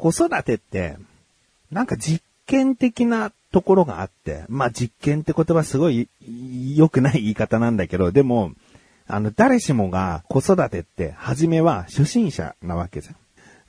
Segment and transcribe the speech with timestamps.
[0.00, 0.96] 子育てって、
[1.70, 6.08] なんか実験的なところがあって、まあ実験って言葉すごい
[6.74, 8.52] 良くない言い方なんだけど、でも、
[9.06, 13.16] あの、誰しもが子育てって、初めは初心者なわけじゃん。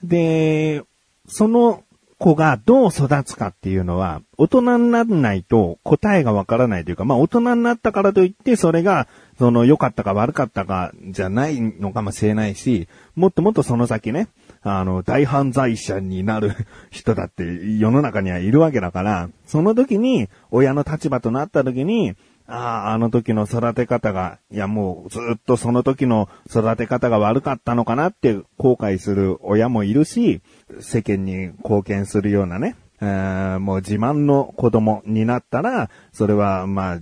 [0.03, 0.83] で、
[1.27, 1.83] その
[2.17, 14.27] 子がどう育つかっていうのは、大人にならないと答えがわからないというか、まあ大人になったからといって、それが、その良かったか悪かったかじゃないのかもしれないし、もっともっとその先ね、
[14.63, 16.53] あの、大犯罪者になる
[16.91, 17.43] 人だって
[17.77, 22.15] 世の中にはいるわけだから、その時に、親の立場となった時に、
[22.47, 30.41] ああ、あの時の育て方が、いやもうずっとその時の育て方が悪かったのかなって後悔する親もいるし、
[30.79, 36.99] 世間に貢献するようなね、えーもう自慢の子供になったら、それはまあ、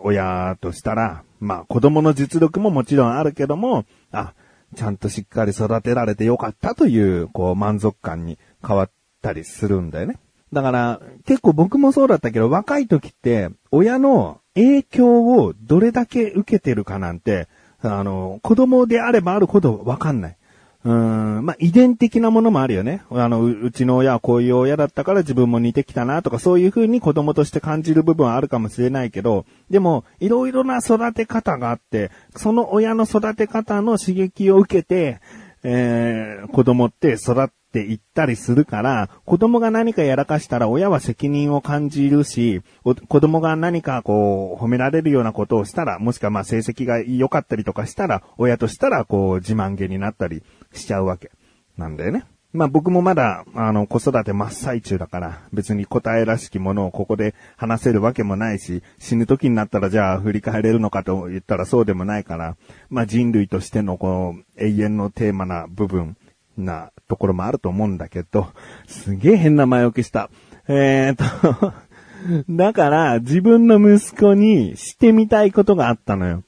[0.00, 4.34] 親としたら、まあ子供の実力ももちろんあるけども、あ、
[4.76, 8.90] ちゃんとしっかり育てられてよかったという、こう満足感に変わっ
[9.22, 10.18] たりするんだよね。
[10.52, 17.48] だから、結構僕もそうだったけど、若い時って、親の影響をどれだけ受けてるかなんて、
[17.80, 20.37] あの、子供であればあるほどわかんない。
[20.84, 23.02] うん、まあ、遺伝的なものもあるよね。
[23.10, 35.20] あの、ううちの親はこういう親だったから自分も似てきたなとか、そういう風に子供として感じる部分はあるかもしれないけど、でも、いろいろな育て方があって、その親の育て方の刺激を受けて、
[35.64, 51.30] えー、子供って育っっていったりするから、子供が何かやらかしたら親は責任を感じるし、子供が何かこう、褒められるようなことをしたら、もしくはまあ成績が良かったりとかしたら、親としたらこう、自慢げになったりしちゃうわけ
[51.76, 52.24] なんだよね。
[52.54, 62.56] まあ僕もまだ、あの、子育て真っ最中だから、別に答えらしきものをここで話せるわけもないし、死ぬ時になったらじゃあ振り返れるのかと言ったらそうでもないから、
[62.88, 66.16] まあ人類としてのこう、永遠のテーマな部分
[66.58, 68.48] なところもあると思うんだけど、
[68.86, 70.30] すげえ変な前置きした。
[70.68, 71.72] えーと、
[72.50, 76.42] だから自分の息子にしてみたいことがあったのよ。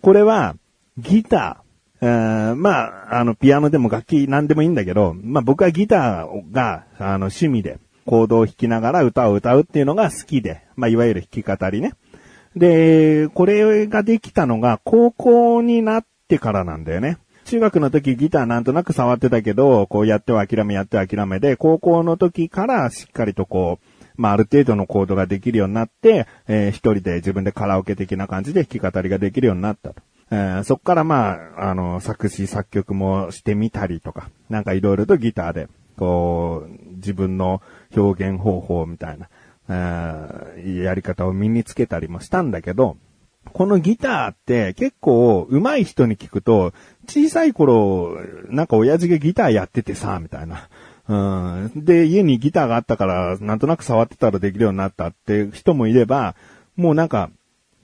[0.00, 0.56] これは、
[0.98, 2.06] ギター。
[2.06, 2.70] えーま
[3.10, 11.94] あ、あの、ピアノでも楽器なんでもいいんだけど、まあ僕はギターが、あの、趣味で、コードを弾きながら歌を歌うっていうのが好きで、まあいわゆる弾き語りね。
[12.54, 17.18] で、これができたのが高校になってからなんだよね。
[17.44, 30.02] 中学の時ギターなんとなく触ってたけど、こうやっては諦めやっては諦めで、高校の時からしっかりとこう、まあある程度のコードができるようになって、えー一人で自分でカラオケ的な感じで弾き語りができるようになったと。
[30.30, 37.60] えーそっからまあ、あの、作詞作曲もしてみたりとか、なんかいろいろとギターで、こう、自分の
[37.94, 39.28] 表現方法みたいな、
[39.68, 42.96] えーやり方を身につけたりもしたんだけど、
[43.54, 46.72] このギターって結構上手い人に聞くと、
[47.06, 50.68] 小さい頃、なんか親父がギターやっててさ、みたいな。
[51.06, 51.84] うん。
[51.84, 56.34] で、家にギターがあったから、なんとなく触ってたらできるようになったって人もいれば、
[56.76, 57.30] もうなんか、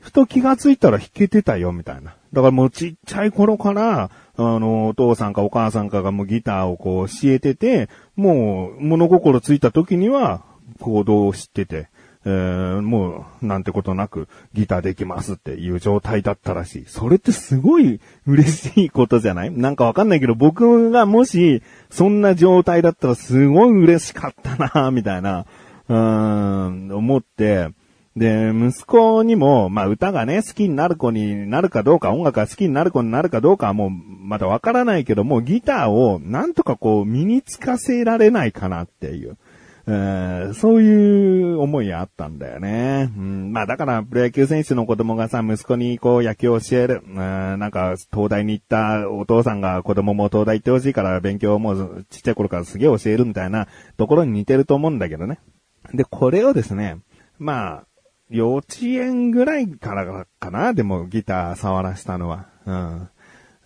[0.01, 2.17] ふと気がついたら弾けてたよ、みたいな。
[2.33, 10.43] だからもうちっちゃい頃から、あの、お父さんかお母さんかがもうギターをこう教えてて、もう物心ついた時には
[10.81, 11.89] 行動を知ってて、
[12.25, 16.85] えーもうなんてことなくギターできますっていう状態だったらしい。
[16.87, 19.51] それってすごい嬉しいことじゃない？
[19.51, 25.47] なんかわかんないけど僕がもしそんな状態だったらすごい嬉しかったなみたいな、
[25.89, 27.71] うん、思って、
[28.17, 39.39] で、息子にも、まあ歌がね、好きになる子になるかどうか、音楽が好きになる子になるかどうかはもうまだわからないけども、ギターをなんとかこう身につかせられないかなっていう。
[39.93, 43.11] えそういう思いがあったんだよね。
[43.17, 47.03] うん、まあだから、プロ野球選手の子供がさ、息子にこう野球を教える。
[47.07, 55.41] うんなんか、東大に行ったお父さんが子供も東大行ってほしいから勉強をもうちっちゃい頃からすげえ教えるみたいなところに似てると思うんだけどね。
[55.93, 56.99] で、これをですね、
[57.39, 57.85] まあ、
[58.29, 60.73] 幼稚園ぐらいからかな？
[60.73, 62.47] でもギター触らしたのは。
[62.65, 63.09] うん。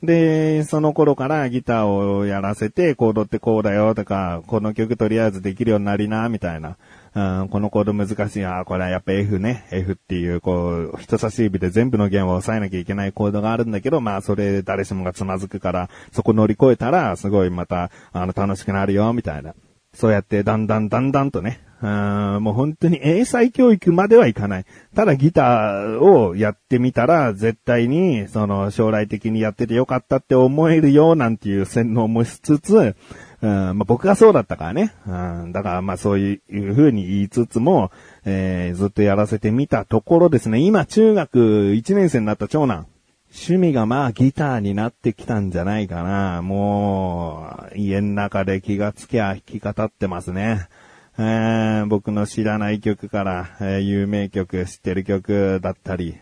[0.05, 6.77] で、その頃からギターをやらせて、コードってこうだよとか、この曲とりあえずできるようになりな、みたいな。
[7.15, 8.45] うん、このコード難しい。
[8.45, 9.67] あーこれはやっぱ F ね。
[9.71, 19.55] F っていう、こう、人差し指で全部の弦を押さえなきゃいけないコードがあるんだけど、まあ、それ誰しもがつまずくから、そこ乗り越えたら、すごいまた、あの、楽しくなるよ、みたいな。
[19.95, 24.65] そうやってだんだんだんだんとね、うんもう本当に英才教育まではいかない。
[24.95, 32.97] ただギターをやってみたら絶対にその将来的にやっててよかったって思えるよなんていう洗脳もしつつ、
[33.43, 34.95] うんまあ、僕がそうだったからね。
[35.07, 35.11] う
[35.49, 37.91] ん、だからまあそういう風に言いつつも、
[38.25, 42.87] えーずっとやらせてみたところですね、今中学1年生になった長男、
[43.31, 46.41] 趣味がまあギターになってきたんじゃないかな。
[46.41, 50.69] もう、家の中で気がつきゃ弾き語ってますね。
[51.17, 56.17] えー、僕の知らない曲から、えー、有名曲、知ってる曲だったり、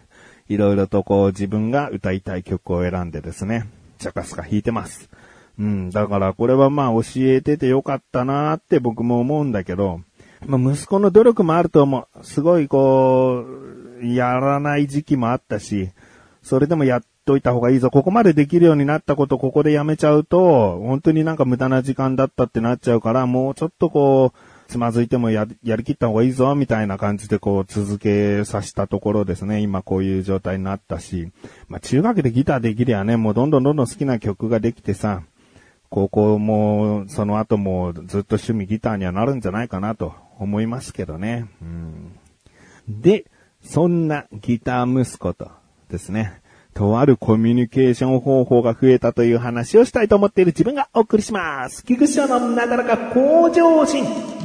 [0.48, 3.68] いろいろとこう自分が歌いたい曲を選んでですね、
[3.98, 5.08] チャカスカ弾いてます。
[5.58, 10.00] うん、だからこれはまあ教えててよかったなーって僕も思うんだけど、
[10.44, 12.24] まあ息子の努力もあると思う。
[12.24, 13.44] すごいこ
[14.02, 15.90] う、やらない時期もあったし、
[16.42, 17.90] それでもやっといた方がいいぞ。
[17.90, 29.60] ここまでできるようになったことここでやめちゃうと、本当になんか無駄な時間だったってなっちゃうから、もうちょっとこう、つまずいてもや、やりきった方がいいぞ、みたいな感じでこう続けさせたところですね。
[29.60, 31.30] 今こういう状態になったし。
[31.68, 35.22] まあ中学でギターできりゃね、もうどんどんどんどん好きな曲ができてさ、
[35.90, 41.48] 高校も、その後もずっと趣味ギターにはなるんじゃないかなと思いますけどね。
[41.60, 42.18] うん、
[42.88, 43.26] で、
[43.62, 45.50] そんなギター息子と
[45.90, 46.40] ですね、
[46.72, 51.84] とあるコミュニケーション方法が増えたという話をしたいと思っている自分がお送りします。
[51.84, 54.41] 菊池のなだらか向上心。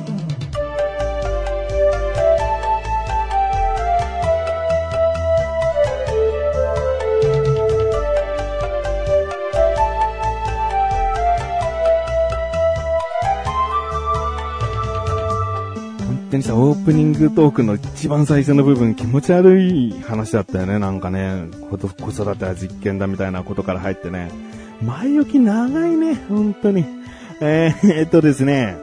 [16.37, 20.79] にさ、オープニングトークの一番最初の部分気持ち悪い話だったよね。
[20.79, 24.31] なんかね、子育ては実験だみたいなことから入ってね。
[24.81, 26.85] 前置き長いね、本当に。
[27.41, 28.77] えー、 っとですね、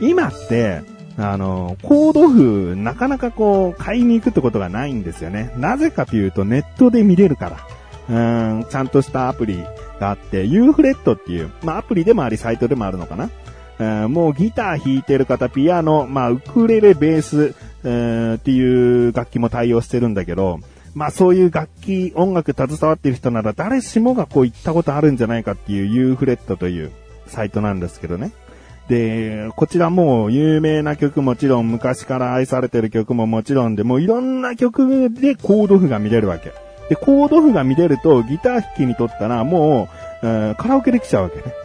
[0.00, 0.82] 今って、
[1.16, 5.52] あの、コード譜、なかなかこう、買いに行くってことがないんですよね。
[5.56, 7.58] なぜかというと、ネットで見れるから。
[8.06, 8.12] う
[8.60, 9.64] ん、ちゃんとしたアプリ
[9.98, 13.30] があって、ユーフレットっていう、まあアプリでもあり、サイトでもあるのかな。
[13.78, 17.54] もうギター弾いてる方、ピアノ、まあ、ウクレレ、ベース、
[17.84, 20.60] えー、っていう楽器も対応してるんだけど、
[20.94, 26.92] まあそういう楽器、音楽携わってる人なら誰しもがこう行ったことあるんじゃないかっていうユーフレットという
[27.26, 28.32] サイトなんですけどね。
[28.88, 36.52] で、こちらもう有名な曲もちろん昔から愛されてる曲ももちろんで、もういろんな曲でコード譜が見れるわけ。
[36.88, 39.88] で、コード譜が見れるとギター弾きにとったらも
[40.22, 41.63] う、えー、カラオケできちゃうわけね。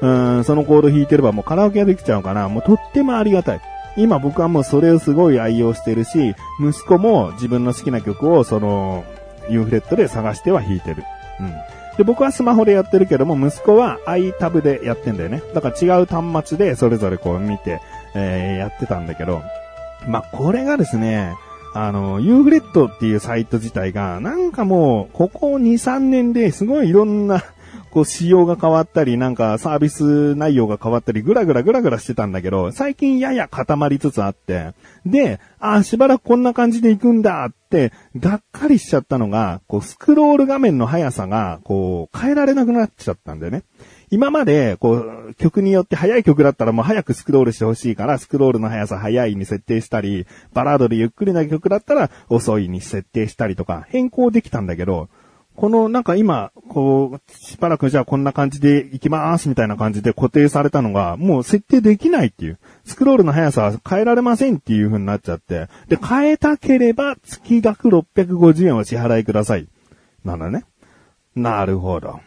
[0.00, 2.48] うん、そのコード弾いてればもうカラオケができちゃうかな。
[2.48, 3.60] もうとってもありがたい。
[3.96, 9.04] 今僕はもうそれをすごい愛用してるし、息子も自分の好きな曲をその、
[9.50, 11.02] ユーフレットで探しては弾いてる。
[11.40, 11.52] うん。
[11.96, 15.42] で、僕はスマホでやってるけども、息子は iTab でやってんだよね。
[15.52, 17.80] だから違う端末でそれぞれこう見て、
[18.14, 19.42] えー、やってたんだけど、
[20.06, 21.34] まあ、これがですね、
[21.74, 27.42] あの、ユーフレットっていうサイト自体が、なんかもう、ここ2、3年ですごいいろんな
[27.90, 34.72] こう仕様が変わったり、なんかサービス内容が変わったり、ぐらぐらぐらぐらしてたんだけど、最近やや固まりつつあって、
[35.06, 43.62] で、あ、しばらくこんな感じで行くんだって、がっかりしちゃったのが、こうスクロール画面の速さが、こう変えられなくなっちゃったんだよね。
[44.10, 55.08] 今まで、こう、曲によって速い曲だったらもう早くスクロールしてほしいから、スクロールの速さ速いに設定したり、バラードでゆっくりな曲だったら遅いに設定したりとか、変更できたんだけど、
[55.58, 62.60] このなんか今、こう、しばらくじゃあこんな感じで行きますみたいな感じで固定されたのが、もう設定できないっていう。
[62.84, 65.66] スクロールの速さは変えられませんっていう風になっちゃって。
[65.88, 69.66] で、変えたければ月額650円を支払いください。
[70.24, 70.64] なんだね。
[71.34, 72.20] なるほど。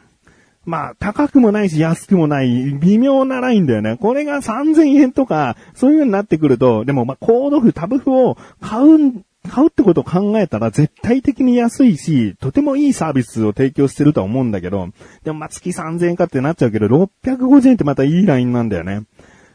[0.65, 3.95] まあ、高くもないし安くもない微妙なラインだよね。
[3.95, 14.89] これが3000円とか、そういう風になってくると、でもまあ、コード譜、タブ譜を買うん買うってことを考えたら絶対的に安いし、とてもいいサービスを提供してるとは思うんだけど、
[15.23, 19.03] でもま月3000円かってなっちゃうけど、650円ってまたいいラインなんだよね。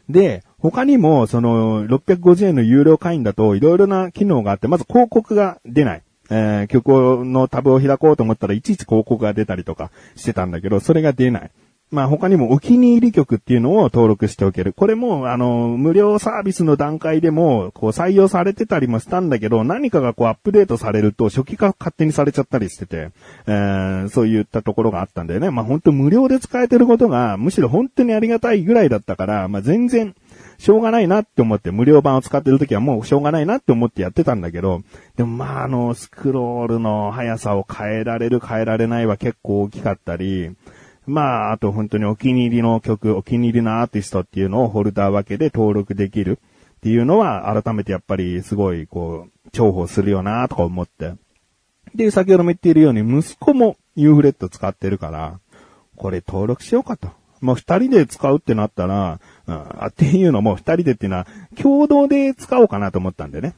[0.09, 6.01] で、他にも、その、650円の有料会員だと、いろいろな機能があって、まず広告が出ない。
[6.29, 11.51] えー、曲のタブを開こうと思ったらいちいち広告が出たりとかしてたんだけど、それが出ない。
[11.89, 14.73] まあ他にもお気に入り曲っていうのを登録しておける。
[14.73, 23.11] これも、あの、無料サービスの段階でも、こう採用されてたりもしたんだけど、何かがこうアップデートされると初期化勝手にされちゃったりしてて、
[23.47, 25.49] えー、そういったところがあったんだよね。
[25.49, 30.13] まあ本当無料で使えてることが、むしろ本当にありがたいぐらいだったから、まあ全然、
[30.57, 34.81] しょうがないなって思って、無料版を使ってる時はもうしょうがないなって思ってやってたんだけど、
[35.15, 40.51] でもまああの、スクロールの速さを変えられる変えられないは結構大きかったり、
[41.07, 46.37] まあ、あと本当にお気に入りの曲、お気に入りのアーティストっていうのをホルダー分けで登録できる
[46.77, 51.13] っていうのは改めてやっぱりすごいこう、重宝するよなとか思って。
[51.95, 55.39] で、先ほども言っているように息子もユーフレット使ってるから、
[55.95, 57.09] これ登録しようかと。
[57.39, 63.53] もう二人で使うってなったら、うん、っていうのも二人でっていうのは共同で使おうかなと思ったんでね。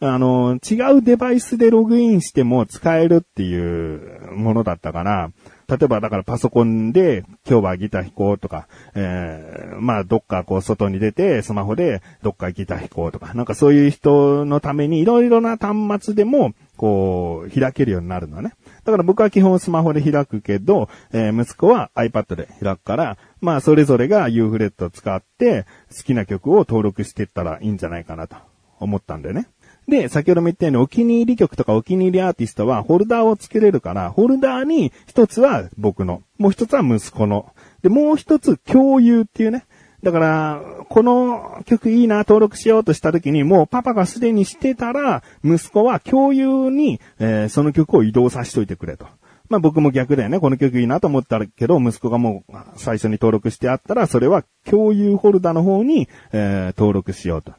[0.00, 5.30] あの、違うデバイスでログインしても使えるっていうものだったから、
[5.76, 18.52] 例えばだからパソコンで今日はギター弾こうとか、えー、まあどっかこう外に出てスマホでどっかギター弾こうとか、なんかそういう人のためにいろいろな端末でもこう開けるようになるのね。
[18.84, 25.64] だから僕は基本スマホで開くけど、えー、息子は iPad で開くから、まあそれぞれが U フレットを使って
[25.96, 28.36] 好きな曲を登録していったらいいんじゃないかなと
[28.78, 29.46] 思ったんだよね。
[29.88, 37.52] で、先ほども言ったようにお気に入り曲とかお気に入りアーティストはホルダーを作れるから、ホルダーに一つは僕の、もう一つは息子の。
[37.82, 39.66] で、もう一つ共有っていうね。
[40.02, 49.06] だから、この曲いいな、登録しようとした時に、もうパパがすでにしてたら、息子は共有に、えー、その曲を移動させといてくれと。
[49.48, 50.40] まあ僕も逆だよね。
[50.40, 57.52] この曲いいなと思ったけど、息子がもう最初に登録してあったら、それは共有ホルダーの方に、えー、登録しようと。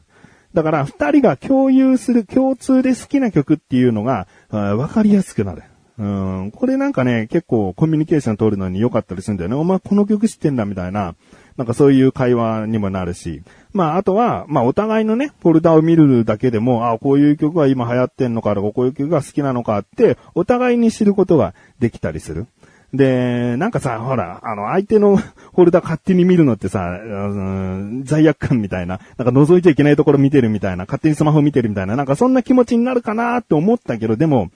[0.54, 5.64] だから、二人が共有する共通で好きな曲っていうのが、わかりやすくなる。
[5.98, 9.56] うん、これなんかね、結構コミュニケーション取るのに良かったりするんだよね。
[9.56, 11.16] お前この曲知ってんだみたいな。
[11.56, 13.44] なんかそういう会話にもなるし。
[13.74, 22.48] まあ、あとは、まあ、お互いのね、フォルダを見るだけでも、あこういう曲が今流行ってんのかとか、こういう曲が好きなのかって、お互いに知ることができたりする。
[22.94, 34.52] で、なんかさ、ほら、あの、相手の フォルダ勝手に見るのってさ、うん、罪悪感みたいな、なんか覗いちゃいけないところ見てるみたいな、勝手にスマホ見てるみたいな、なんかそんな気持ちになるかなって思ったけど、でも、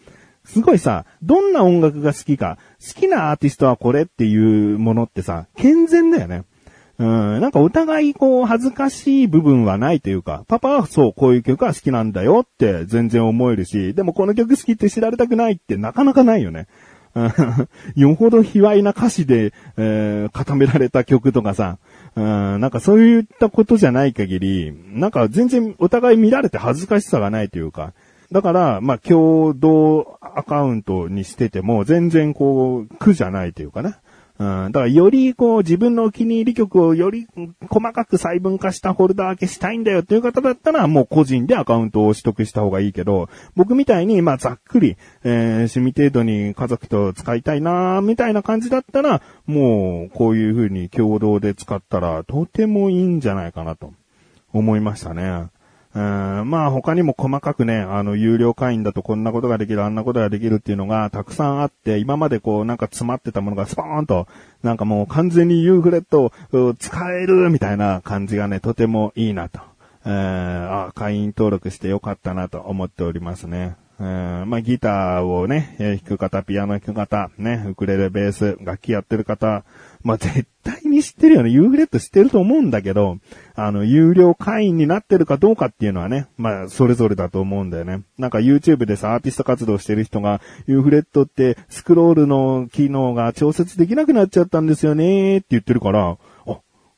[0.46, 6.44] すごいさ、どんな音楽が好きか、好きなアーティストはこれっていうものってさ、健全だよね。
[7.00, 16.68] うん、なんかお互いこう恥ずかしい部分はないというか、パパはそうこういう曲が好きなんだよって全然思えるし、でもこの曲好きって知られたくないってなかなかないよね。
[17.96, 21.78] よほど卑猥な歌詞で、えー、固められた曲とかさ、
[22.16, 27.94] うん、なんかそういったことじゃない限り、なんか全然お互い見られて恥ずかしさがないというか、
[28.32, 33.96] だから、まあ、共同アカウントにしてても、全然こう、苦じゃないというかね。
[34.40, 37.28] うん、だからよりこう自分のお気に入り曲をより
[37.70, 53.94] 細かく細分化したフォルダ分けしたいんだよっていう方だったらもう個人でアカウントを取得した方がいいけど、僕みたいにまあざっくり、えー、趣味程度に家族と使いたいなーみたいな感じだったら、もうこういう風に共同で使ったらとてもいいんじゃないかなと
[54.54, 55.48] 思いましたね。
[55.98, 64.28] うんまあ他にも細かくね、あの、有料会員だとこんなことができる、あんなことができるっていうのがたくさんあって、今までこうなんか詰まってたものがスポーンと、
[64.62, 69.60] なんかもう完全にユーフレットを使えるみたいな感じがね、とてもいいなと。
[70.06, 73.76] えー、あ、会員登録してよかったなと思っておりますね。
[74.00, 79.64] うん、まあ、ギターをね、弾く方、ピアノ弾く方、ね、ウクレレ、ベース、楽器やってる方、
[80.04, 81.50] まあ、絶対に知ってるよね。
[81.50, 83.18] ユーフレット知ってると思うんだけど、
[83.56, 88.04] あの、有料会員になってるかどうかっていうのはね、まあ、それぞれだと思うんだよね。
[88.20, 96.18] なんか YouTube でさ、アーティスト活動してる人が、ユーフレットってスクロールの機能が調節できなくなっちゃったんですよねって言ってるから、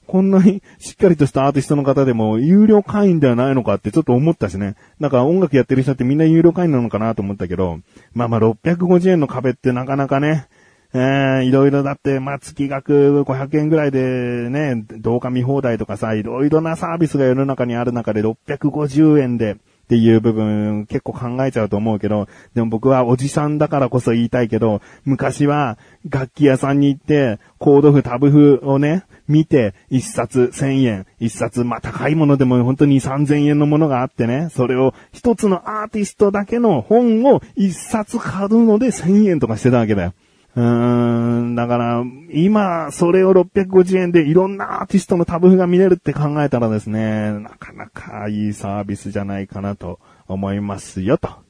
[0.09, 4.75] こんなにしっかりとしたアーティストの方でも有料会員ではないのかってちょっと思ったしね。
[4.99, 7.79] なんか音楽やってる人ってみんな有料会員なのかなと思ったけど、
[8.13, 10.47] まあまあ650円の壁ってなかなかね、
[10.93, 19.57] えー、いろいろだって、まあ、月額500円ぐらいでね、動画見放題とかさ、いろいろなサービスが世の中にある中で650円で、
[19.89, 40.13] っていう部分結構考えちゃうと思うけど、でも僕はおじさんだからこそ言いたいけど、昔は楽器屋さんに行って、コード譜、タブ譜をね、見て、一冊千円、一冊、まあ、高いものでも本当に三千円のものがあってね、それを一つのアーティストだけの本を一冊買うので千円とかしてたわけだよ。
[40.55, 51.48] うーん、だから、今、それを650円でいろんなアーティストのタブ譜が見れるって考えたらですね、なかなかいいサービスじゃないかなと思いますよ、と。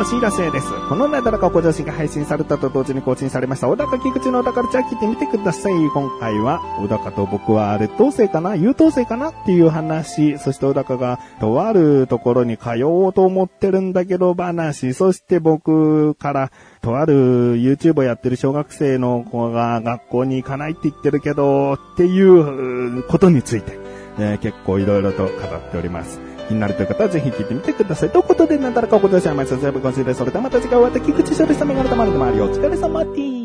[0.00, 0.66] そしてすぐお知らせです。
[0.88, 5.72] このなだらかご女子が配信されたと同時に更新されました、小高菊池の小高ルチャー聞いてみてください。
[5.72, 8.56] 今回は、小高と僕は劣等生かな？
[8.56, 9.30] 優等生かな？
[9.30, 23.78] っていう話、そして小高がとあるところに通おうと思ってるんだけど話、そして僕から、とある YouTube をやってる小学生の子が学校に行かないって言ってるけど、っていうことについて、
[24.18, 26.20] えー、結構いろいろと語っております。
[26.50, 28.10] 気になるという方はぜひ聞いてみてください。
[28.10, 29.56] ということで、なんたらかおことでしゃいました。
[29.56, 33.39] 全部今週でそれではまた次回お会いでき、菊池処理したメガネたまるでもありお疲れ様です。